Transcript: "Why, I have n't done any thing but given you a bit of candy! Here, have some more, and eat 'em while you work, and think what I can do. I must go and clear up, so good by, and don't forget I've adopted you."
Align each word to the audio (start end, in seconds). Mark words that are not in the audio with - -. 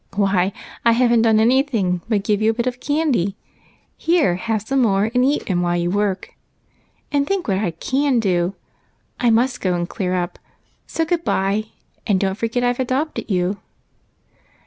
"Why, 0.15 0.51
I 0.83 0.93
have 0.93 1.11
n't 1.15 1.21
done 1.21 1.39
any 1.39 1.61
thing 1.61 2.01
but 2.09 2.23
given 2.23 2.45
you 2.45 2.49
a 2.49 2.53
bit 2.55 2.65
of 2.65 2.79
candy! 2.79 3.37
Here, 3.95 4.33
have 4.33 4.63
some 4.63 4.81
more, 4.81 5.11
and 5.13 5.23
eat 5.23 5.47
'em 5.47 5.61
while 5.61 5.77
you 5.77 5.91
work, 5.91 6.33
and 7.11 7.27
think 7.27 7.47
what 7.47 7.59
I 7.59 7.69
can 7.69 8.19
do. 8.19 8.55
I 9.19 9.29
must 9.29 9.61
go 9.61 9.75
and 9.75 9.87
clear 9.87 10.15
up, 10.15 10.39
so 10.87 11.05
good 11.05 11.23
by, 11.23 11.65
and 12.07 12.19
don't 12.19 12.33
forget 12.33 12.63
I've 12.63 12.79
adopted 12.79 13.29
you." 13.29 13.59